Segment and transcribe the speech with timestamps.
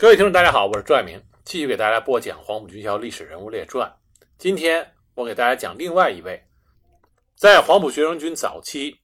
[0.00, 3.90] 各位听众，大家好，我是朱爱明，继续给大家播讲《黄埔军校历史人物列传》。
[4.38, 6.40] 今天我给大家讲另外一位，
[7.34, 9.00] 在黄埔学生军早期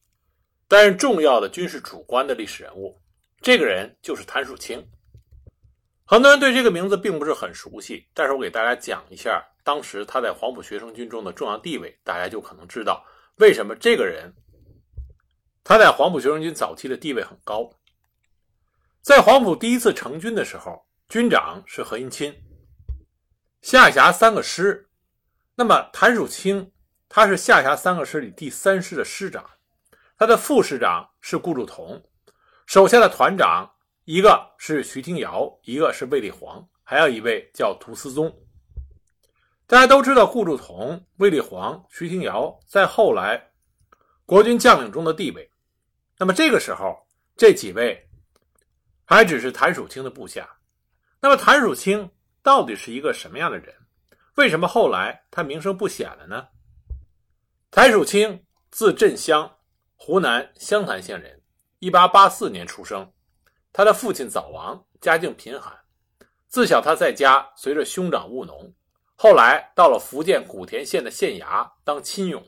[0.69, 2.97] 担任重要的军事主官的历史人物。
[3.41, 4.81] 这个人就是谭树清。
[6.05, 13.05] 很多人对这个名字并不是很熟悉，但是我给大家讲一下当时他在黄埔学生军中的重要地位，大家就可能知道
[13.39, 14.33] 为什么这个人
[15.61, 17.69] 他在黄埔学生军早期的地位很高。
[19.05, 22.35] 在黄埔第一次成军的时候，军长是何应钦，
[23.61, 24.89] 下辖三个师。
[25.53, 26.71] 那么谭曙清
[27.07, 29.47] 他是下辖三个师里第三师的师长，
[30.17, 32.03] 他的副师长是顾祝同，
[32.65, 33.71] 手下的团长
[34.05, 38.35] 一个是徐廷瑶，一个是卫立煌，还有一位叫涂思宗。
[39.67, 43.51] 大家都知道顾祝同、卫立煌、徐廷瑶在后来
[44.25, 45.47] 国军将领中的地位。
[46.17, 47.05] 那么这个时候，
[47.37, 48.01] 这几位。
[49.05, 50.57] 还只是谭曙清的部下，
[51.19, 52.09] 那么谭曙清
[52.41, 53.73] 到底是一个什么样的人？
[54.35, 56.47] 为什么后来他名声不显了呢？
[57.69, 59.57] 谭曙清字振乡，
[59.95, 61.41] 湖南湘潭县人，
[61.79, 63.11] 一八八四年出生。
[63.71, 65.77] 他的父亲早亡，家境贫寒，
[66.47, 68.73] 自小他在家随着兄长务农，
[69.15, 72.43] 后来到了福建古田县的县衙当亲勇。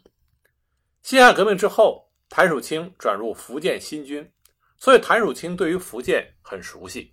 [1.03, 4.31] 辛亥革命之后，谭曙清转入福建新军。
[4.77, 7.11] 所以谭汝清对于福建很熟悉。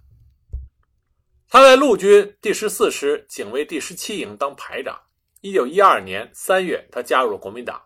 [1.49, 5.01] 他在陆军第十四师警卫第十七营当排长。
[5.41, 7.83] 一九一二年三月，他加入了国民党。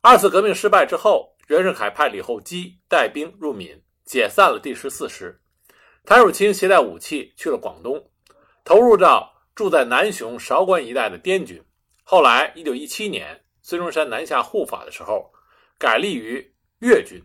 [0.00, 5.40] 二次革命失败之后，袁世凯派李厚基带兵入闽，解散了第十四师。
[6.04, 8.10] 谭汝清携带武器去了广东，
[8.64, 11.62] 投入到住在南雄韶关一带的滇军。
[12.02, 15.30] 后来，一九一七年孙中山南下护法的时候，
[15.78, 17.22] 改隶于粤军。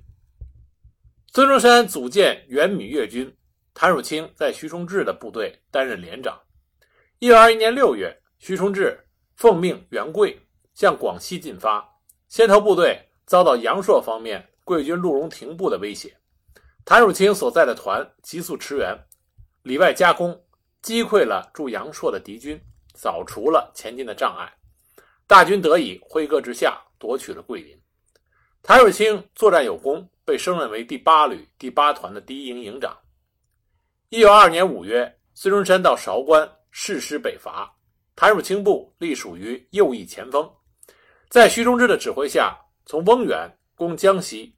[1.35, 3.35] 孙中山组建原闽粤军，
[3.73, 6.39] 谭汝清在徐崇智的部队担任连长。
[7.17, 9.03] 一九二一年六月，徐崇智
[9.35, 10.39] 奉命援桂，
[10.75, 11.83] 向广西进发。
[12.29, 16.15] 先头部队遭到阳朔方面桂军陆荣廷部的威胁，
[16.85, 18.95] 谭汝清所在的团急速驰援，
[19.63, 20.39] 里外夹攻，
[20.83, 22.61] 击溃了驻阳朔的敌军，
[22.93, 24.53] 扫除了前进的障碍。
[25.25, 27.75] 大军得以挥戈之下夺取了桂林。
[28.63, 30.09] 谭曙清作战有功。
[30.25, 32.97] 被升任为第八旅第八团的第一营营长。
[34.07, 37.75] 一九二二年五月，孙中山到韶关誓师北伐，
[38.15, 40.49] 谭曙清部隶属于右翼前锋，
[41.27, 44.55] 在徐崇智的指挥下，从翁源攻江西，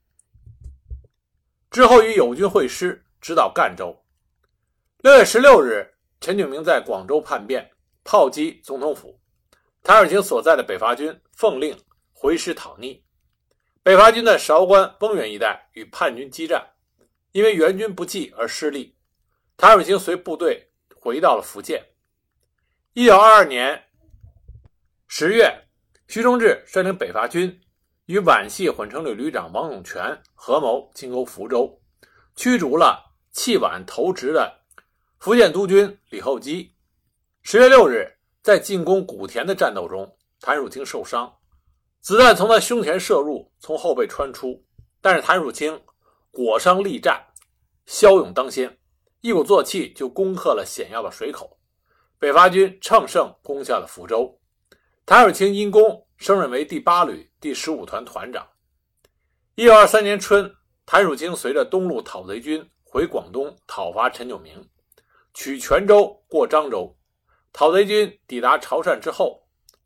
[1.71, 4.05] 之后与友军会师，直捣赣州。
[4.99, 7.67] 六月十六日，陈炯明在广州叛变，
[8.03, 9.19] 炮击总统府，
[9.81, 11.75] 谭曙清所在的北伐军奉令
[12.13, 13.03] 回师讨逆。
[13.85, 16.69] 北伐军在韶关、丰原一带与叛军激战，
[17.33, 18.95] 因为援军不济而失利。
[19.57, 21.85] 谭汝清随部队回到了福建。
[22.93, 23.83] 一九二二年
[25.07, 25.67] 十月，
[26.07, 27.61] 徐崇智率领北伐军
[28.07, 31.79] 与皖系混成旅旅长王永泉合谋进攻福州，
[32.35, 34.61] 驱逐了弃皖投直的
[35.19, 36.73] 福建督军李厚基。
[37.43, 41.31] 十月六日，在进攻古田的战斗中，谭汝清受伤。
[42.05, 44.63] 子弹从他胸前射入，从后背穿出，
[45.01, 45.81] 但是谭汝清
[46.29, 47.19] 果伤力战，
[47.87, 48.77] 骁勇当先，
[49.21, 51.57] 一鼓作气就攻克了险要的水口。
[52.19, 54.39] 北伐军乘胜攻下了福州，
[55.03, 58.47] 谭汝清因功升任为第八旅第十五团团长。
[59.55, 60.55] 一九二三年春，
[60.85, 64.69] 谭汝清随着东路讨贼军回广东讨伐陈炯明，
[65.33, 66.95] 取泉州、过漳州。
[67.51, 69.44] 讨贼军抵达潮汕之后。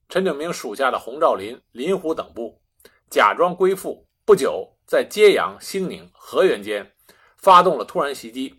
[0.09, 2.59] 陈炯明属下的洪兆麟、林虎等部
[3.12, 6.92] 假装归附，不久在揭阳、兴宁、河源间
[7.38, 8.56] 发动了突然袭击，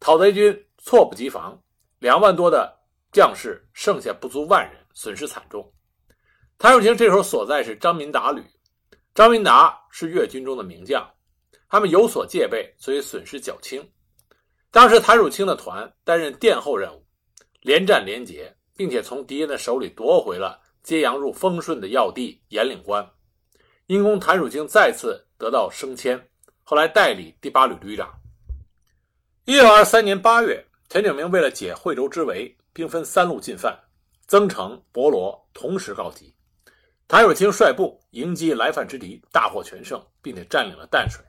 [0.00, 1.56] 讨贼军措不及防，
[2.00, 2.80] 两万多的
[3.12, 5.72] 将士剩下不足万人，损失惨重。
[6.58, 8.42] 谭曙清这时候所在是张民达旅，
[9.14, 11.08] 张民达是粤军中的名将，
[11.68, 13.88] 他们有所戒备，所以损失较轻。
[14.72, 17.06] 当时谭汝清的团担任殿后任务，
[17.60, 20.60] 连战连捷，并且从敌人的手里夺回了。
[20.82, 23.08] 揭阳入丰顺的要地延岭关，
[23.86, 26.28] 因功谭汝清再次得到升迁，
[26.62, 28.12] 后来代理第八旅旅长。
[29.44, 33.78] 一九二三年八月，陈炯明为了解惠州之围，兵分三路进犯，
[34.26, 36.34] 增城、博罗同时告急。
[37.06, 41.24] 谭汝清率部迎击来犯之敌，大获全胜，并且占领了淡水。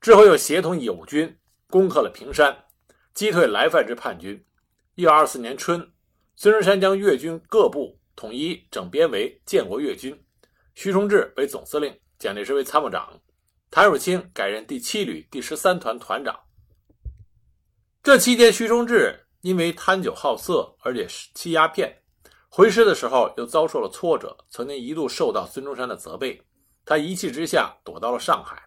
[0.00, 1.38] 之后又协同友军
[1.68, 2.64] 攻克了平山，
[3.12, 4.42] 击退来犯之叛军。
[4.94, 5.92] 一九二四年春，
[6.34, 7.98] 孙中山将粤军各部。
[8.16, 10.18] 统一整编为建国粤军，
[10.74, 13.20] 徐崇智为总司令，蒋介石为参谋长，
[13.70, 16.34] 谭汝清改任第七旅第十三团团长。
[18.02, 22.02] 这期间，徐崇智因为贪酒好色，而且欺鸦片，
[22.48, 26.40] 回师的时候又遭受了挫折，曾经一度受到孙中山的责备，
[26.86, 28.66] 他一气之下躲到了上海。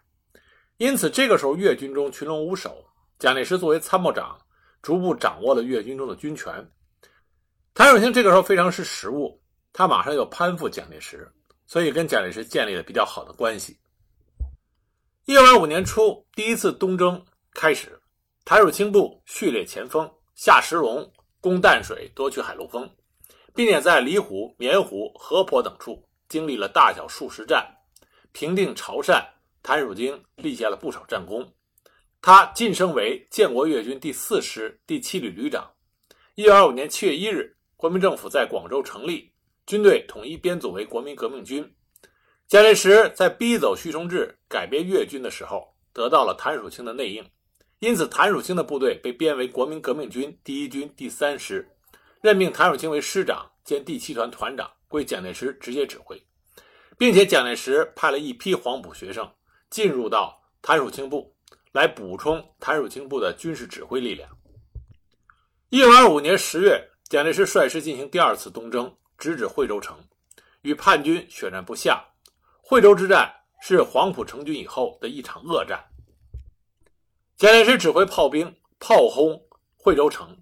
[0.76, 2.84] 因此，这个时候粤军中群龙无首，
[3.18, 4.38] 蒋介石作为参谋长，
[4.80, 6.70] 逐步掌握了粤军中的军权。
[7.80, 9.40] 谭守清这个时候非常识时务，
[9.72, 11.26] 他马上要攀附蒋介石，
[11.66, 13.74] 所以跟蒋介石建立了比较好的关系。
[15.24, 17.24] 一九二五年初，第一次东征
[17.54, 17.98] 开始，
[18.44, 21.10] 谭守清部序列前锋，下石龙，
[21.40, 22.86] 攻淡水，夺取海陆丰，
[23.54, 27.66] 并且在里湖、棉湖、河坡等处经历了大小数十战，
[28.32, 29.24] 平定潮汕。
[29.62, 31.50] 谭汝京立下了不少战功，
[32.20, 35.66] 他晋升为建国粤军第四师第七旅旅长。
[36.34, 39.32] 一九二五年七月一日，国民政府在广州成立，
[39.64, 41.66] 军队统一编组为国民革命军。
[42.46, 47.26] 蒋介石在逼走徐崇智改编粤军的时候，得到了谭曙清的内应，
[47.78, 51.66] 因此谭曙清的部队被编为国民革命军第一军第三师，
[52.20, 56.22] 任命谭曙清为师长兼第七团团长，归蒋介石直接指挥，
[56.98, 59.26] 并且蒋介石派了一批黄埔学生。
[59.70, 61.34] 进入到谭曙清部，
[61.72, 64.28] 来补充谭曙清部的军事指挥力量。
[65.70, 69.98] 一九二五年十月，蒋介石率师进行第二次东征，直指惠州城，
[70.62, 72.04] 与叛军血战不下。
[72.62, 75.84] 惠州之战是黄埔成军以后的一场恶战。
[77.36, 79.44] 蒋介石指挥炮兵炮轰
[79.76, 80.40] 惠州城，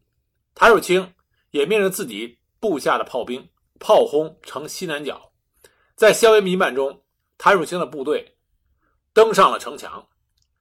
[0.54, 1.14] 谭汝清
[1.52, 3.48] 也命令自己部下的炮兵
[3.80, 5.32] 炮轰城西南角。
[5.96, 7.02] 在硝烟弥漫中，
[7.38, 8.36] 谭汝清的部队。
[9.14, 10.06] 登上了城墙，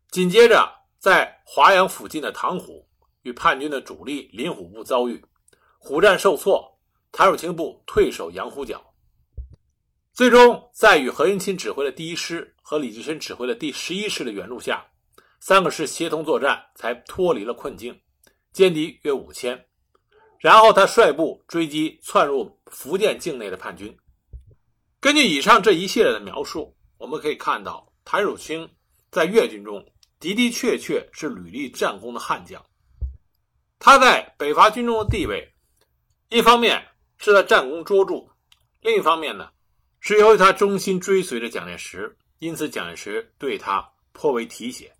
[0.10, 2.88] 紧接着在华阳附近的塘湖
[3.24, 5.22] 与叛军的主力林虎部遭遇，
[5.88, 6.78] 虎战受挫，
[7.14, 8.84] 谭汝清部退守阳湖角。
[10.12, 14.86] 最终在与何应钦指挥的第一师和李济深指挥的第十一师的援助下，
[15.40, 17.98] 三个师协同作战，才脱离了困境，
[18.54, 19.66] 歼敌约五千。
[20.40, 23.98] 然后他率部追击窜入福建境内的叛军。
[25.00, 27.90] 根据以上这一系列的描述，我们可以看到。
[28.04, 28.70] 谭汝清
[29.10, 29.82] 在粤军中
[30.20, 32.62] 的的确确是屡立战功的悍将。
[33.80, 35.50] 他在北伐军中的地位，
[36.30, 36.86] 一方面
[37.18, 38.28] 是他战功卓著，
[38.82, 39.50] 另一方面呢，
[40.02, 43.82] 是由于他忠心追随着蒋介石，因此蒋介石对他
[44.12, 44.94] 颇为提携。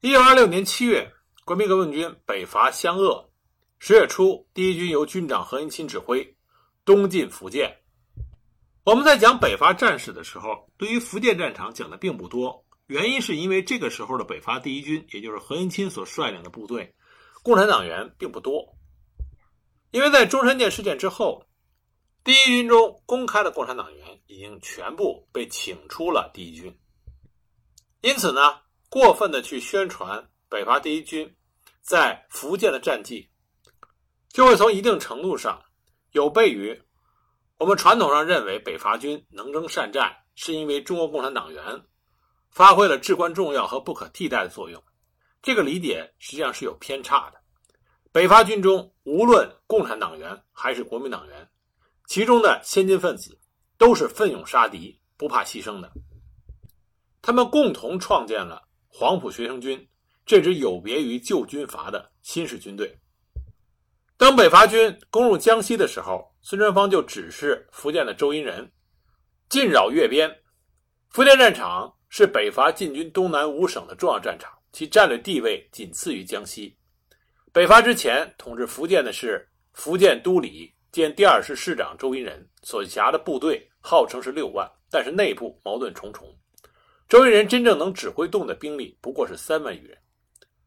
[0.00, 1.08] 一九二六年七月，
[1.44, 3.30] 国民革命军北伐湘鄂，
[3.78, 6.36] 十月初，第一军由军长何应钦指挥，
[6.84, 7.72] 东进福建。
[8.82, 16.92] 我们在讲北伐战史的时候，对于福建战场讲的并不多，原因是因为这个时候的北伐第一军，也就是何应钦所率领的部队，
[17.44, 18.75] 共产党员并不多。
[19.96, 21.42] 因为在中山舰事件之后，
[22.22, 26.78] 第一军中公开的共产党员已经全部被请出了第一军，
[28.02, 28.60] 因此呢，
[28.90, 31.34] 过分的去宣传北伐第一军
[31.80, 33.26] 在福建的战绩，
[34.28, 35.62] 就会从一定程度上
[36.12, 36.78] 有悖于。
[37.56, 41.82] 我们传统上认为北伐军能征善战，是因为中国共产党员
[42.50, 44.84] 发挥了至关重要和不可替代的作用。
[45.40, 47.35] 这个理解实际上是有偏差的。
[48.16, 51.46] 北伐军中无论共产党员还是国民党员，
[52.06, 53.38] 其中的先进分子
[53.76, 55.92] 都是奋勇杀敌、不怕牺牲的。
[57.20, 59.86] 他们共同创建了黄埔学生军
[60.24, 62.98] 这支有别于旧军阀的新式军队。
[64.16, 68.72] 当北伐军攻入江西的时候，孙传芳就指示福建的周荫人
[69.50, 70.34] 进扰粤边。
[71.10, 76.78] 福建战场是北伐进军东南五省的重要战场，其战略地位仅次于江西。
[77.56, 86.28] 北伐之前，统治福建的是福建都理兼第二师师长周荫人，所辖的部队号称是六万，但是内部矛盾重重。
[87.08, 89.96] 周荫人真正能指挥动的兵力不过是三万余人。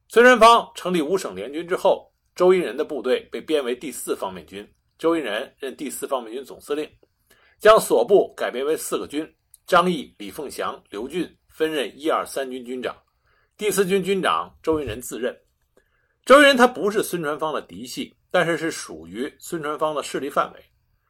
[0.07, 2.11] 孙传芳成立五省联军之后。
[2.35, 4.67] 周荫人的部队被编为第四方面军，
[4.97, 6.89] 周荫人任第四方面军总司令，
[7.59, 9.31] 将所部改编为四个军。
[9.67, 12.97] 张毅、李凤祥、刘俊分任一二三军军长，
[13.57, 15.37] 第四军军长周荫人自任。
[16.29, 20.63] 周荫人他不是孙传芳的嫡系，但是是属于孙传芳的势力范围。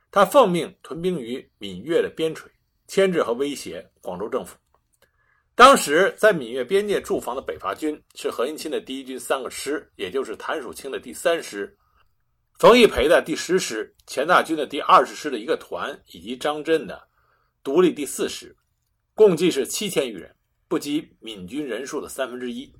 [0.09, 2.45] 他奉命屯兵于闽粤的边陲，
[2.87, 4.55] 牵制和威胁广州政府。
[5.55, 11.77] 当时在闽粤边界驻防的北伐军是何应钦的第一军三个师，也就是谭曙清的第三师、
[12.57, 17.09] 冯玉培的第十师、钱大钧的第二十师的一个团，以及张震的
[17.61, 18.55] 独立第四师，
[19.13, 20.33] 共计是七千余人，
[20.69, 22.73] 不及闽军人数的三分之一。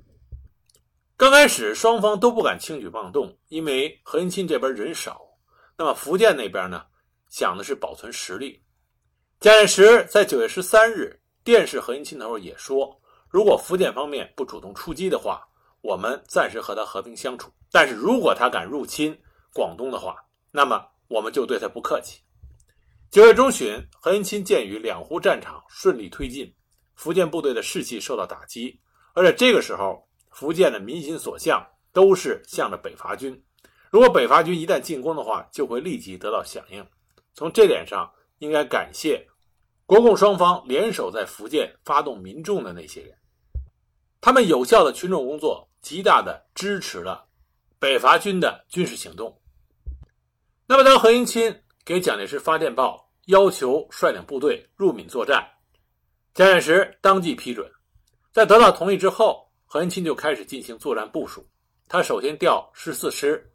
[1.19, 5.19] 刚开始双方都不敢轻举妄动，因为何应钦这边人少，
[5.77, 6.85] 那么福建那边呢，
[7.27, 8.63] 想的是保存实力。
[9.41, 11.19] 蒋介石在九月十三日。
[11.43, 15.45] 电视何应钦的时候也说，如果福建方面不主动出击的话，
[15.81, 17.51] 我们暂时和他和平相处。
[17.69, 19.19] 但是如果他敢入侵
[19.53, 20.15] 广东的话，
[20.51, 22.21] 那么我们就对他不客气。
[23.11, 26.55] 九月中旬，何应钦鉴于两湖战场顺利推进，
[26.95, 28.79] 福建部队的士气受到打击，
[29.13, 30.07] 而且这个时候
[30.39, 33.43] 福建的民心所向都是向着北伐军。
[33.89, 36.87] 如果北伐军一旦进攻的话，就会立即得到响应。
[37.33, 39.27] 从这点上，应该感谢
[39.85, 43.13] 国共双方联手在福建发动民众的那些人，
[44.21, 47.25] 他们有效的群众工作，极大的支持了
[47.77, 49.41] 北伐军的军事行动。
[50.67, 55.45] 那么，当何应钦给蒋介石发电报，要求率领部队入闽作战，
[56.33, 57.69] 蒋介石当即批准。
[58.31, 61.47] 在得到同意之后，何应钦就开始进行作战部署。
[61.87, 63.47] 他首先调十四师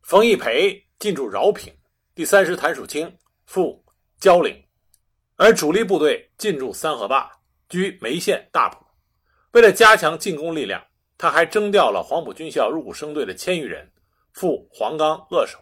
[0.00, 1.74] 冯玉培进驻饶平，
[2.14, 3.12] 第三师谭曙清
[3.44, 3.84] 赴
[4.20, 4.56] 蕉岭，
[5.34, 7.28] 而主力部队进驻三河坝，
[7.68, 8.78] 居梅县大埔。
[9.50, 10.80] 为了加强进攻力量，
[11.18, 13.90] 他还征调了黄埔军校入伍生队的千余人
[14.32, 15.58] 赴黄冈扼守。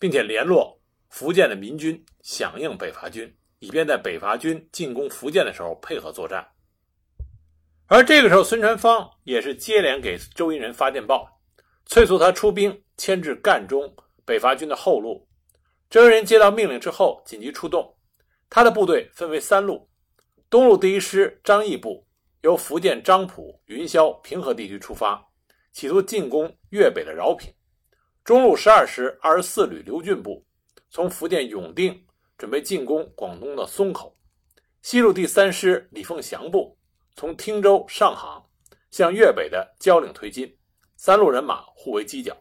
[0.00, 6.46] 并且联络福建的民军响应北伐军，以便在北伐军进攻福建的时候配合作战。
[7.90, 11.40] 而这个时候，孙传芳也是接连给周荫人发电报，
[11.86, 15.26] 催促他出兵牵制赣中北伐军的后路。
[15.88, 17.96] 周荫人接到命令之后，紧急出动，
[18.50, 19.88] 他的部队分为三路：
[20.50, 22.06] 东路第一师张毅部
[22.42, 25.26] 由福建漳浦、云霄、平和地区出发，
[25.72, 27.54] 企图进攻粤北的饶平。
[28.22, 30.44] 中路十二师二十四旅刘俊部
[30.90, 32.04] 从福建永定
[32.36, 34.14] 准备进攻广东的松口，
[34.82, 36.76] 西路第三师李凤祥部
[37.18, 38.40] 从汀州上杭
[38.92, 40.56] 向粤北的蕉岭推进，
[40.96, 42.36] 三路人马互为犄角。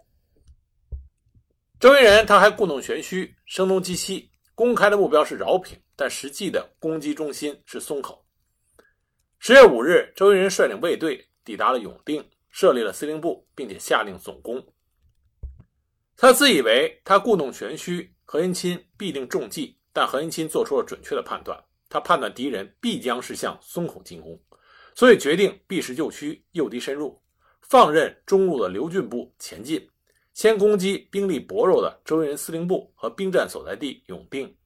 [1.79, 8.24] 周云人他还故弄玄虚，声东击西，公开的目标是饶平，但实际的攻击中心是松口。
[9.39, 14.63] 十月五日，周云人率领卫队抵达了永定，设立了司令部，并且下令总攻。
[16.15, 19.75] 他自以为他故弄玄虚，何应钦必定中计。
[19.91, 24.39] 但何应钦做出了准确的判断，他判断敌人必将是向松口进攻，
[24.98, 27.22] 所以决定避实就虚，诱敌深入，
[27.62, 29.88] 放任中路的刘俊部前进，
[30.34, 34.58] 先攻击兵力薄弱的周云司令部和兵站所在地永定。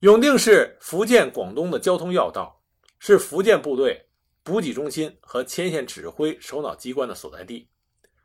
[0.00, 2.62] 永定是福建、广东的交通要道，
[2.98, 3.98] 是福建部队
[4.42, 7.66] 补给中心和前线指挥首脑机关的所在地。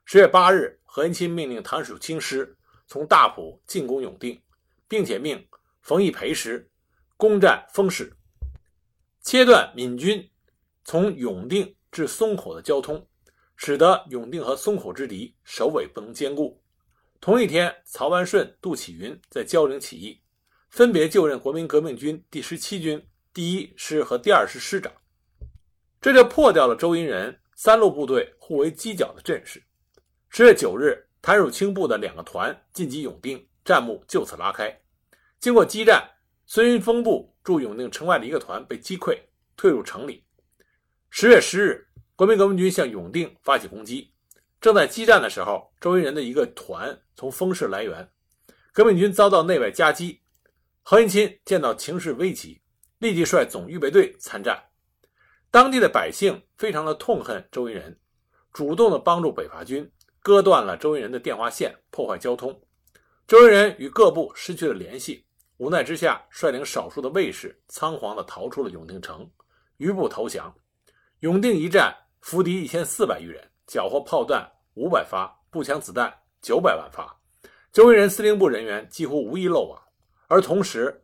[0.04, 2.54] 十月八日，何应钦命令谭曙清师
[2.88, 4.38] 从大埔进攻永定，
[4.90, 5.48] 并且命
[5.82, 6.70] 冯玉培师
[7.16, 8.14] 攻占丰市，
[9.26, 10.30] 切断闽军
[10.84, 13.08] 从永定至松口的交通，
[13.56, 16.62] 使得永定和松口之敌首尾不能兼顾。
[17.20, 20.22] 同一天，曹万顺、杜启云在蕉岭起义，
[20.70, 23.04] 分别就任国民革命军第十七军
[23.34, 24.94] 第一师和第二师师长，
[26.00, 29.60] 这就破掉了周荫人三路部队互为犄角的阵势。
[30.30, 34.80] 十月九日，谭汝清部的两个团进击永定，战幕就此拉开。
[35.40, 36.08] 经过激战，
[36.48, 39.18] 孙云峰部驻永定城外的一个团被击溃，
[39.58, 40.24] 退入城里。
[41.10, 44.14] 十月十日，国民革命军向永定发起攻击。
[44.62, 48.08] 正在激战的时候，周云人的一个团从丰市来援，
[48.72, 50.22] 革命军遭到内外夹击。
[50.84, 52.62] 何应钦见到情势危急，
[53.00, 54.64] 立即率总预备队参战。
[55.50, 58.00] 当地的百姓非常的痛恨周云人，
[58.54, 59.92] 主动的帮助北伐军。
[60.20, 62.62] 割断了周云人的电话线，破坏交通。
[63.28, 65.25] 周云人与各部失去了联系，
[65.58, 69.30] 无奈之下，率领少数的卫士仓皇地逃出了永定城，
[69.78, 70.54] 余部投降。
[71.22, 77.18] 永定一战，俘敌一千四百余人，缴获炮弹五百发，步枪子弹九百万发。
[77.72, 79.82] 周荫人司令部人员几乎无一漏网。
[80.28, 81.04] 而同时，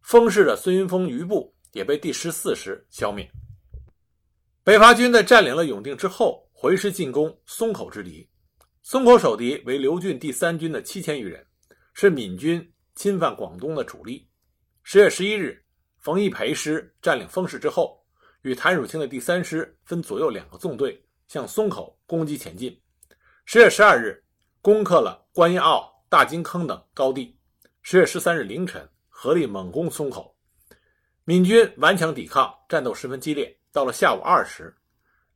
[0.00, 3.30] 封市的孙云峰余部也被第十四师消灭。
[4.64, 8.26] 北伐军在占领了永定之后，回师进攻松口之敌。
[8.82, 11.46] 松口守敌为刘俊第三军的七千余人，
[11.92, 14.28] 是闽军侵犯广东的主力。
[14.82, 15.64] 十月十一日，
[16.00, 17.98] 冯玉培师占领丰市之后，
[18.42, 22.78] 与谭汝清的第三师分左右两个纵队向松口攻击前进。
[23.46, 24.22] 十月十二日，
[24.60, 27.34] 攻克了观音坳、大金坑等高地。
[27.80, 30.36] 十月十三日凌晨，合力猛攻松口，
[31.24, 33.58] 闽军顽强抵抗，战斗十分激烈。
[33.72, 34.76] 到了下午二时，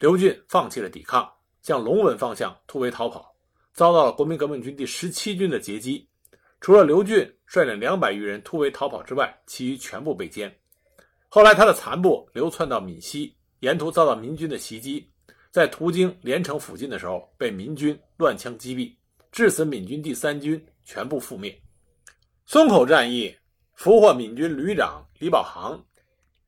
[0.00, 3.34] 刘俊放弃了抵抗，向龙文方向突围逃跑。
[3.72, 6.06] 遭到了国民革命军第十七军的截击，
[6.60, 10.50] 除了刘俊率领两百余人突围逃跑之外，其余全部被歼。
[11.28, 15.08] 后来，他的残部流窜到闽西，沿途遭到民军的袭击，
[15.52, 18.92] 在途经连城附近的时候，被民军乱枪击毙，
[19.30, 21.56] 致死闽军第三军全部覆灭。
[22.44, 23.32] 松口战役
[23.74, 25.80] 俘获闽军旅长李保航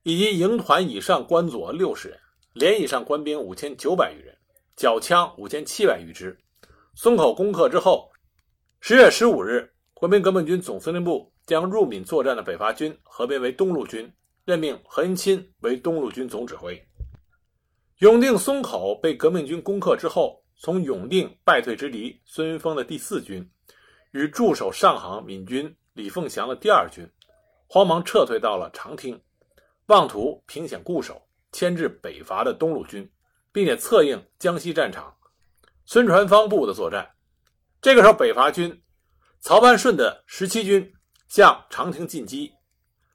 [0.03, 2.19] 以及营团以上官佐六十人，
[2.51, 4.35] 连以上官兵五千九百余人。
[4.75, 6.37] 缴枪五千七百余支。
[6.95, 8.11] 松口攻克之后，
[8.81, 14.13] 十月十五日，国民革命军总司令部将入闽作战的北伐军合编为东路军，
[14.45, 16.79] 任命何应钦为东路军总指挥。
[17.97, 23.49] 永定松口被革命军攻克之后，从永定败退之敌孙云峰的第四军
[24.11, 27.03] 与驻守上杭闽军李凤祥的第二军，
[27.67, 29.19] 慌忙撤退到了长汀，
[29.87, 31.19] 妄图凭险固守。
[31.51, 33.09] 牵制北伐的东路军，
[33.51, 35.11] 并且策应江西战场
[35.85, 37.09] 孙传芳部的作战。
[37.81, 38.79] 这个时候，北伐军
[39.47, 40.93] 曹半顺的十七军
[41.29, 42.51] 向长亭进击，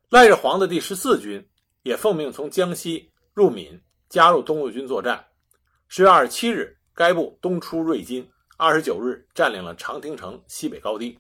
[0.09, 1.47] 赖日煌的第十四军
[1.83, 5.23] 也奉命从江西入闽，加入东路军作战。
[5.89, 11.19] 十月二十七日，该部东出瑞金，二十九日占领了长亭城西北高地。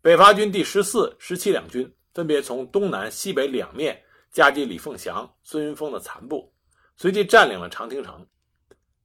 [0.00, 4.00] 北伐军第十四、十七两军分别从东南、西北两面。
[4.30, 6.54] 夹击李凤祥、孙云峰的残部，
[6.96, 8.24] 随即占领了长汀城。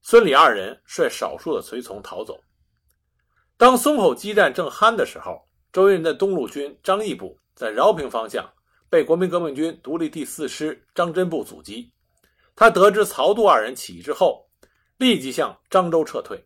[0.04, 2.40] 孙李二人率少数的随从逃走。
[3.62, 8.52] 当松口激战正酣的时候，周云人的东路军张毅部在饶平方向
[8.90, 11.94] 被国民革命军独立第四师张真部阻击。
[12.56, 14.50] 他得知曹杜二人起义之后，
[14.98, 16.44] 立即向漳州撤退。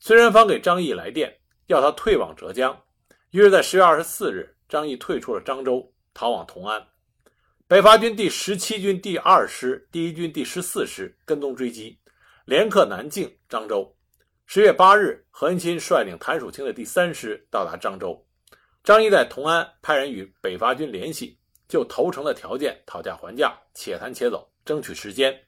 [0.00, 1.38] 孙传芳给张毅来电，
[1.68, 2.76] 要他退往浙江。
[3.30, 6.88] 于是，在十月二十四日，张毅退出了漳州，逃往同安。
[7.68, 12.00] 北伐军第十七军第二师、第一军第十四师跟踪追击，
[12.44, 13.94] 连克南靖、漳州。
[14.50, 18.26] 十月八日，何应钦率领谭曙清的第三师到达漳州。
[18.82, 21.38] 张毅在同安派人与北伐军联系，
[21.68, 25.38] 就投诚的条件讨价还价，且谈且走，争取时间。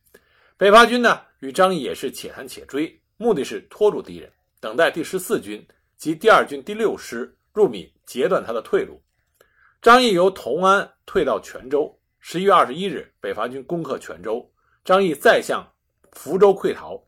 [0.59, 4.31] 北伐军呢，与张毅也是且谈且追，目的是拖住敌人，
[4.61, 5.67] 等待第十四军
[5.97, 9.03] 及第二军第六师入闽，截断他的退路。
[9.81, 11.99] 张毅由同安退到泉州。
[12.19, 14.47] 十一月二十一日，北伐军攻克泉州，
[14.85, 15.67] 张毅再向
[16.13, 17.03] 福州溃逃，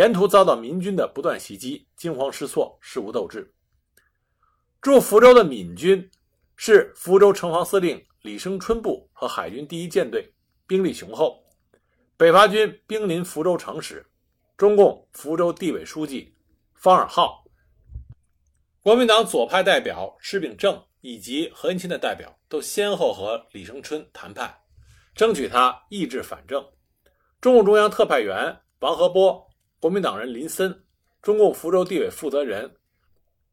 [0.00, 3.52] 沿途遭到民军的不断袭击，惊慌失措，事无斗志。
[4.80, 6.10] 驻福州的闽军
[6.56, 10.32] 是福州城防司令李生春部和海军第一舰队，
[10.66, 11.44] 兵力雄厚。
[12.16, 14.06] 北伐军兵临福州城时，
[14.56, 16.34] 中共福州地委书记
[16.72, 17.44] 方尔浩、
[18.80, 20.82] 国民党左派代表施秉正。
[21.02, 24.54] 以及何应钦的代表都先后和李生春谈判，
[25.14, 26.62] 争取他抑制反正。
[27.40, 29.49] 中共中央特派员王和波、
[29.80, 30.84] 国民党人林森、
[31.22, 32.70] 中共福州地委负责人，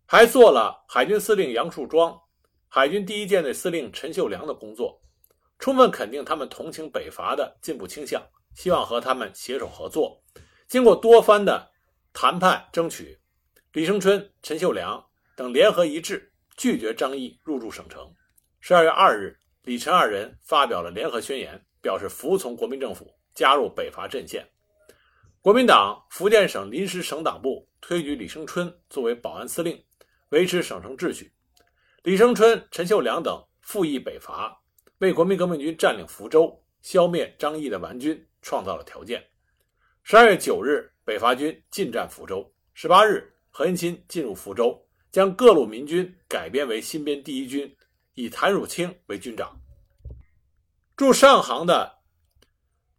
[0.05, 2.19] 还做了海军司令杨树庄、
[2.67, 5.01] 海军第一舰队司令陈秀良的工作，
[5.57, 8.21] 充分肯定他们同情北伐的进步倾向，
[8.55, 10.21] 希望和他们携手合作。
[10.67, 11.71] 经过多番的
[12.11, 13.17] 谈判争取，
[13.71, 15.01] 李生春、陈秀良
[15.35, 16.33] 等联合一致。
[16.57, 18.11] 拒绝张毅入驻省城。
[18.61, 24.43] 十二月二日，李陈二人发表了联合宣言，表示服从国民政府，加入北伐阵线。
[25.47, 29.81] 国民党福建省临时省党部推举李生春作为保安司令，
[30.27, 31.31] 维持省城秩序。
[32.03, 34.61] 李生春、陈秀良等复议北伐，
[34.97, 39.25] 为国民革命军占领福州、消灭张毅的顽军创造了条件。
[40.03, 42.53] 十二月九日，北伐军进占福州。
[42.73, 44.77] 十八日，何应钦进入福州。
[45.11, 47.73] 将各路民军改编为新编第一军，
[48.15, 49.57] 以谭汝清为军长。
[50.97, 51.99] 驻上杭的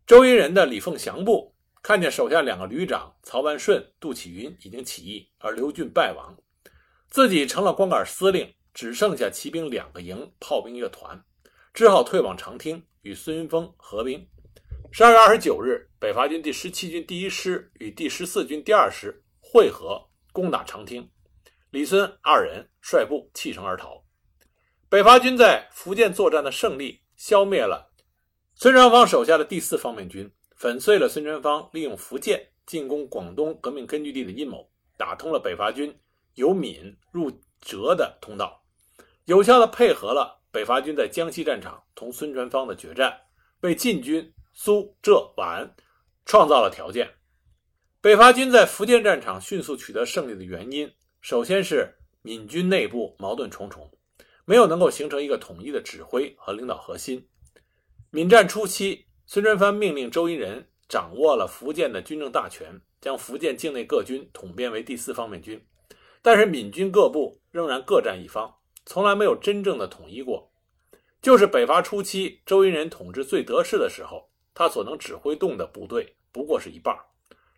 [0.07, 6.37] 周荫人的李凤祥部看见手下两个旅长曹万顺、杜启云已经起义，而刘俊败亡，
[7.09, 11.25] 自己成了光杆司令，只剩下骑兵两个营、炮兵一个团，
[11.73, 14.29] 只好退往长汀与孙云峰合兵。
[14.91, 21.11] 十二月二十九日，北伐军第十七军第一师与第十四军第二师会合，攻打长汀。
[21.71, 24.05] 李孙二人率部弃城而逃。
[24.89, 27.93] 北伐军在福建作战的胜利，消灭了
[28.55, 35.97] 孙传芳手下的第四方面军，粉碎了孙传芳利用福建进攻广东革命根据地的阴谋，打通了北伐军
[36.35, 38.61] 由闽入浙的通道，
[39.27, 43.21] 有效地配合了北伐军在江西战场同孙传芳的决战，
[43.61, 45.73] 为进军苏浙皖
[46.25, 47.09] 创造了条件。
[48.01, 50.93] 北伐军在福建战场迅速取得胜利的原因。
[51.21, 53.89] 首先是闽军内部矛盾重重，
[54.45, 57.29] 没有能够形成一个统一的指挥和领导核心。
[58.11, 65.63] 闽战初期，孙传芳命令周荫人掌握了福建的军政大权，将福建境内各军统编为第四方面军。
[66.23, 68.51] 但是闽军各部仍然各占一方，
[68.87, 70.51] 从来没有真正的统一过。
[71.21, 76.97] 就是北伐初期，周荫人统治最得势的时候，他所能指挥动的部队不过是一半。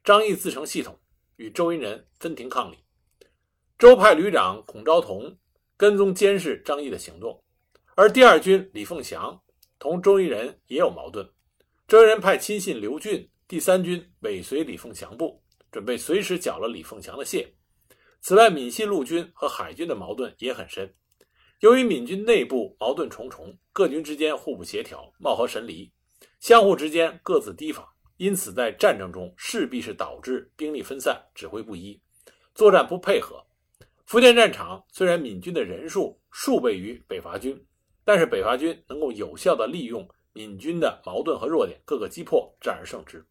[0.03, 0.99] 张毅自成系统，
[1.37, 2.79] 与周荫人分庭抗礼。
[3.79, 5.39] 周派旅长孔昭同
[5.77, 7.45] 跟踪监视张毅的行动，
[7.95, 9.41] 而第二军李凤祥
[9.79, 11.31] 同周荫人也有矛盾。
[11.91, 17.45] 周荫人派亲信刘俊，第三军尾随李凤祥部，准备随时缴了李凤祥的械。
[18.21, 20.95] 此外，闽西陆军和海军的矛盾也很深。
[21.59, 25.91] 由于闽军内部矛盾重重，各军之间互不协调，貌合神离，
[26.39, 27.85] 相互之间各自提防，
[28.19, 32.01] 因此在战争中势必是导致兵力分散、指挥不一、
[32.55, 33.45] 作战不配合。
[34.07, 37.61] 福建战场虽然闽军的人数数倍于北伐军，
[38.05, 43.25] 但是北伐军能够有效地利用闽军的矛盾和弱点，各个击破，战而胜之。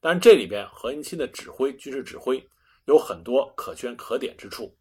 [0.00, 2.46] 但，这里边何应钦的指挥、军事指挥
[2.84, 4.76] 有很多可圈可点之处。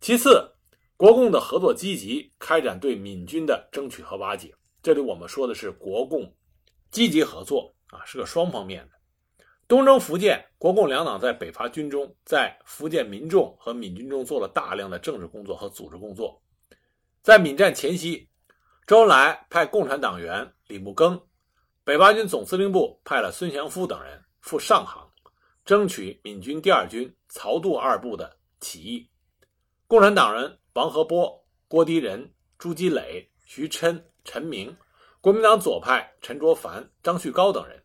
[0.00, 0.50] 其次，
[0.96, 4.54] 国共的合作积极，开展对闽军的争取和瓦解。
[4.82, 6.34] 这里我们说的是国共
[6.90, 8.94] 积极合作啊，是个双方面的。
[9.68, 16.42] 东征福建，国共两党在北伐军中，在福建民众和闽军中做了大量的政治工作和组织工作。
[17.22, 18.28] 在闽战前夕，
[18.86, 21.20] 周恩来派共产党员李木庚，
[21.84, 25.10] 北伐军总司令部派了孙祥夫等人赴上杭，
[25.64, 29.10] 争取闽军第二军曹杜二部的起义。
[29.86, 30.56] 共产党人。
[30.74, 34.74] 王和波、郭迪仁、朱基磊、徐琛、陈明，
[35.20, 37.82] 国民党左派陈卓凡、张旭高等人，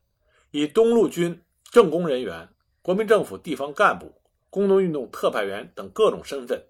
[0.51, 2.47] 以东路军政工人员、
[2.81, 6.63] 国民政府地方干部、工农运动特派员等各种身份，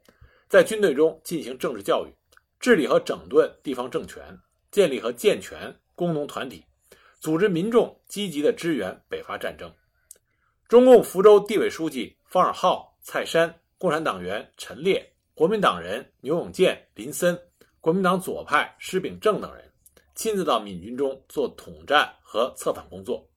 [0.48, 2.16] 在军队中进行政治教育，
[2.60, 4.40] 治理和整顿地方政权，
[4.72, 6.64] 建立和健全工农团体，
[7.20, 9.74] 组织民众积极的支援北伐战争。
[10.68, 15.12] 中共福州地委书记方尔浩、蔡山，共产党员陈烈。
[15.34, 17.38] 国民党人牛永健、林森，
[17.82, 19.70] 国民党左派施秉正等人，
[20.14, 23.28] 亲自到闽军中做统战和策反工作，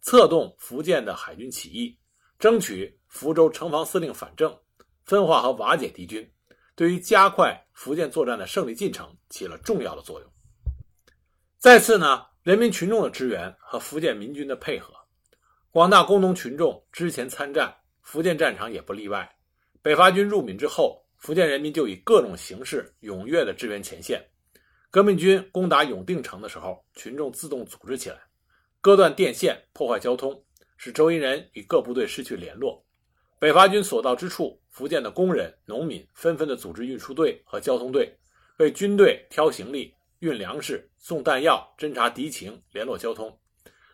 [0.00, 1.94] 策动福建的海军起义，
[2.38, 4.58] 争取福州城防司令反正，
[5.04, 6.26] 分化和瓦解敌军，
[6.74, 10.31] 对于加快福建作战的胜利进程起了重要的作用。
[11.62, 14.92] 再次呢，人民群众的支援和福建民军的配合，
[15.70, 19.32] 广大工农群众之前参战，福建战场也不例外。
[19.80, 21.00] 北伐军入闽之后。
[21.18, 24.20] 福建人民就以各种形式踊跃地支援前线。
[24.90, 28.18] 革命军攻打永定城的时候，群众自动组织起来，
[28.80, 30.44] 割断电线，破坏交通，
[30.76, 32.84] 使周荫人与各部队失去联络。
[33.38, 38.12] 北伐军所到之处，福建的工人、农民纷纷地组织运输队和交通队，
[38.56, 43.38] 为军队挑行李、运粮食、送弹药、侦察敌情、联络交通。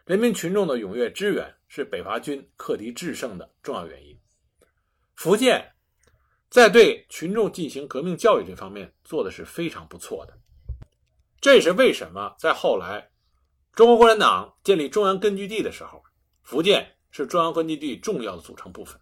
[0.04, 4.16] 人民群众的踊跃支援是北伐军克敌制胜的重要原因。
[5.16, 5.72] 福建。
[6.50, 10.32] 在对群众进行革命教育这方面做的是非常不错的，
[11.42, 13.10] 这也是为什么在后来
[13.74, 16.02] 中国共产党建立中央根据地的时候，
[16.42, 18.98] 福建是中央根据地重要的组成部分。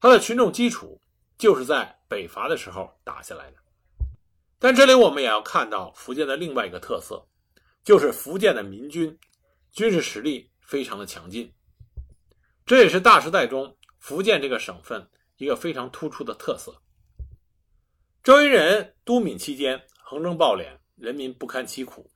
[0.00, 0.98] 它的群众基础
[1.36, 3.58] 就是在北伐的时候打下来的。
[4.60, 7.26] 但这里我们也要看到福建的另外一个特色，
[7.82, 9.18] 就是福建的民军
[9.72, 11.52] 军事实力非常的强劲，
[12.64, 15.10] 这也是大时代中福建这个省份。
[15.40, 16.82] 一个非常突出的特色。
[18.22, 22.10] 周荫人都闽期间，横征暴敛，人民不堪其苦，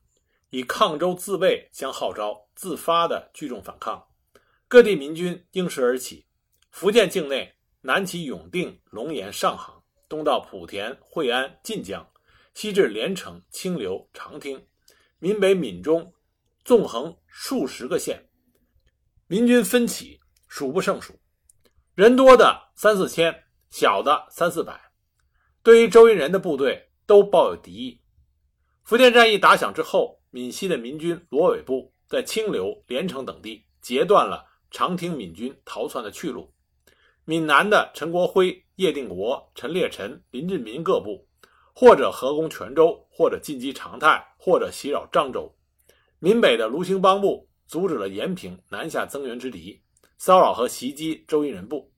[0.51, 4.07] 以抗周自卫相号召，自发的聚众反抗，
[4.69, 6.27] 各地民军应时而起。
[6.71, 12.07] 福建境内南起永定、龙岩、上杭，东到莆田、惠安、晋江，
[12.55, 14.67] 西至连城、清流、长汀，
[15.19, 16.15] 闽北、闽中，
[16.65, 18.29] 纵横数十个县，
[19.27, 21.15] 民军分起，数不胜数。
[21.95, 24.81] 人多的三四千，小的三四百，
[25.63, 28.01] 对于周云人的部队都抱有敌意。
[28.85, 36.53] 福建战役打响之后，闽西的民军罗伟部在清流、连城等地截断了长汀闽军逃窜的去路。
[37.25, 41.27] 闽南的陈国辉、叶定国、陈烈臣、林振民各部，
[41.75, 45.55] 或者合攻泉州，或者进击长泰，或者袭扰漳州。
[46.19, 49.83] 闽北的卢兴邦部阻止了延平南下增援之敌。
[50.17, 51.93] 骚扰和袭击周荫人部，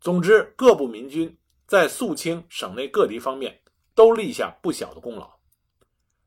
[0.00, 3.60] 总之，各部民军在肃清省内各敌方面
[3.94, 5.38] 都立下不小的功劳。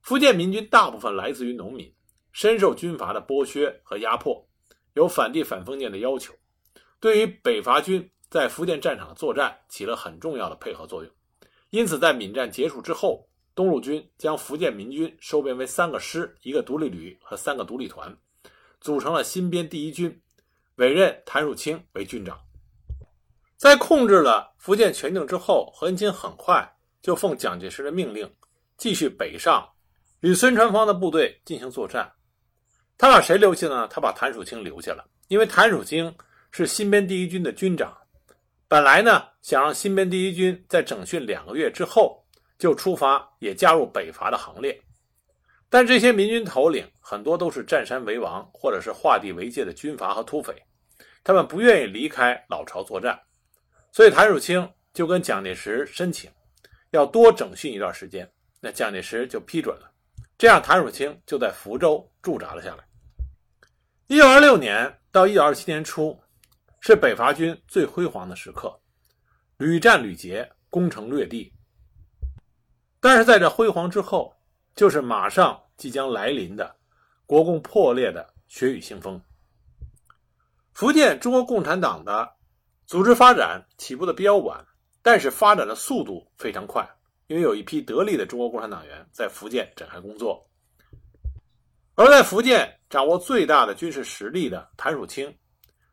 [0.01, 1.93] 福建民军大部分来自于农民，
[2.31, 4.47] 深受军阀的剥削和压迫，
[4.93, 6.33] 有反帝反封建的要求，
[6.99, 11.11] 对于北伐军在福建战场作战起了很重要的配合作用。
[11.71, 18.15] 因此，在闽战结束之后，东路军将福建民军收编为三个师、一个独立旅和三个独立团，
[18.79, 20.21] 组成了新编第一军。
[20.75, 22.39] 委任谭树清为军长。
[23.55, 28.29] 在控制了福建全境之后，何应钦很快就奉蒋介石的命令，
[28.77, 29.69] 继续北上，
[30.21, 32.11] 与孙传芳的部队进行作战。
[32.97, 33.87] 他把谁留下呢？
[33.87, 36.13] 他把谭树清留下了，因为谭树清
[36.51, 37.95] 是新编第一军的军长。
[38.71, 42.25] 本来呢，想让新编第一军在整训两个月之后
[42.57, 44.81] 就出发，也加入北伐的行列。
[45.69, 50.55] 但这些民军头领很多都是占山为王或者是画地为界的军阀和土匪。
[51.21, 53.19] 他们不愿意离开老巢作战，
[53.91, 56.31] 所以谭汝清就跟蒋介石申请
[56.91, 58.25] 要多整训一段时间。
[58.61, 59.91] 那蒋介石就批准了，
[60.37, 62.87] 这样谭汝清就在福州驻扎了下来。
[64.07, 66.17] 一九二六年到一九二七年初，
[66.83, 68.75] 是北伐军最辉煌的时刻，
[69.57, 71.53] 屡战屡捷，攻城略地。
[72.99, 74.35] 但是在这辉煌之后，
[74.75, 76.75] 就是马上即将来临的
[77.27, 79.21] 国共破裂的血雨腥风。
[80.73, 82.27] 福建中国共产党的
[82.87, 84.65] 组织发展起步的比较晚，
[85.03, 86.83] 但是发展的速度非常快。
[87.27, 90.43] 因为有一批得力的中国共产党员在福建展开工作，
[91.93, 95.33] 而在福建掌握最大的军事实力的谭汝清，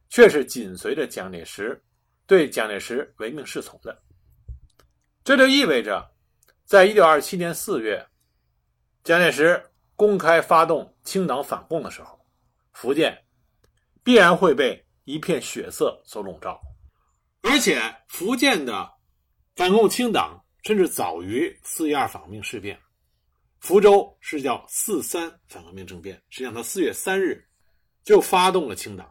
[0.09, 1.83] 却是紧随着蒋介石，
[2.27, 4.03] 对蒋介石唯命是从的。
[5.25, 6.11] 这就意味着，
[6.65, 8.07] 在一九二七年四月，
[9.05, 9.63] 蒋介石
[9.95, 12.19] 公开发动清党反共的时候，
[12.73, 13.25] 福建
[14.03, 16.61] 必然会被一片血色所笼罩，
[17.43, 18.91] 而且福建的
[19.57, 20.43] 反共清党。
[20.65, 22.79] 甚至早于四一二反革命事变，
[23.61, 26.21] 福州是叫四三反革命政变。
[26.29, 27.43] 实际上，他四月三日
[28.03, 29.09] 就发动了清党。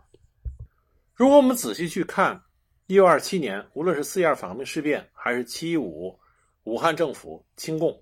[1.18, 2.40] 如果我们仔细去看
[2.86, 6.16] 一九二七年，无论是四一二反革命事变，还是七一五
[6.66, 8.00] 武汉政府清共，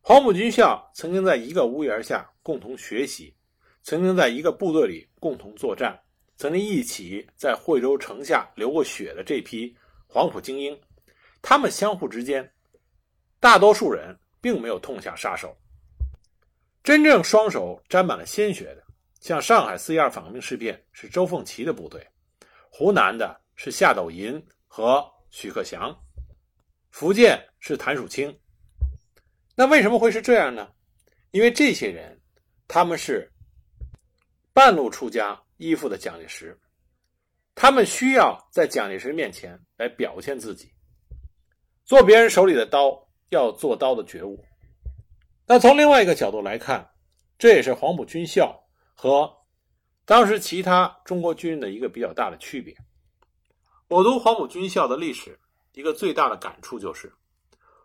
[0.00, 3.36] 黄埔军校曾经在一个屋檐下共同学习，
[3.82, 6.00] 曾经在一个部队里共同作战，
[6.38, 9.76] 曾经一起在惠州城下流过血的这批
[10.06, 10.74] 黄埔精英。
[11.42, 12.50] 他们相互之间，
[13.38, 15.54] 大多数人并没有痛下杀手。
[16.82, 18.82] 真正双手沾满了鲜血的，
[19.20, 22.06] 像上海四一二反革命事变是周凤岐的部队，
[22.70, 25.96] 湖南的是夏斗寅和许克祥，
[26.90, 28.38] 福建是谭曙清。
[29.54, 30.68] 那为什么会是这样呢？
[31.30, 32.20] 因为这些人
[32.68, 33.30] 他们是
[34.52, 36.58] 半路出家依附的蒋介石，
[37.54, 40.72] 他们需要在蒋介石面前来表现自己。
[41.84, 44.44] 做别人手里的刀，要做刀的觉悟。
[45.46, 46.90] 那从另外一个角度来看，
[47.38, 48.65] 这也是黄埔军校
[48.96, 49.32] 和
[50.04, 52.74] 当时其他中国军人的一个比较大的区别。
[53.86, 55.38] 我读黄埔军校的历史，
[55.74, 57.12] 一个最大的感触就是，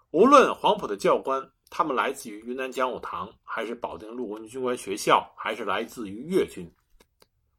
[0.09, 6.67] 无论黄埔的教官，他们来自于云南讲武堂，还是保定陆军军官学校，还是来自于粤军，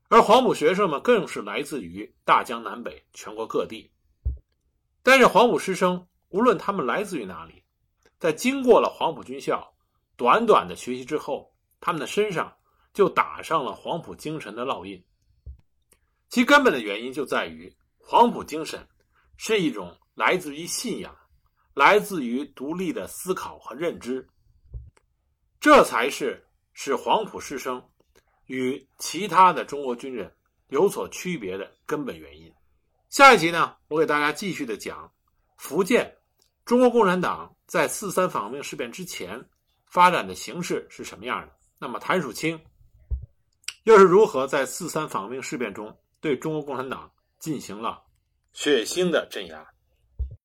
[0.08, 3.88] 而黄埔学生们更是来自于大江南北全国各地。
[5.02, 6.04] 但是黄埔师生。
[6.34, 7.62] 无论他们来自于哪里，
[8.18, 9.70] 在经过了黄埔军校
[10.16, 12.50] 短短的学习之后，他们的身上
[12.92, 15.02] 就打上了黄埔精神的烙印。
[16.28, 18.86] 其根本的原因就在于，黄埔精神
[19.36, 21.16] 是一种来自于信仰、
[21.74, 24.26] 来自于独立的思考和认知，
[25.60, 27.82] 这才是使黄埔师生
[28.46, 30.34] 与其他的中国军人
[30.68, 32.52] 有所区别的根本原因。
[33.10, 35.12] 下一集呢，我给大家继续的讲
[35.58, 36.16] 福建。
[36.64, 39.44] 中国共产党在四三反革命事变之前
[39.86, 41.52] 发展的形势是什么样的？
[41.78, 42.58] 那么谭曙清
[43.84, 48.02] 又是如何在四三反革命事变中对中国共产党进行了
[48.52, 49.71] 血腥的镇压？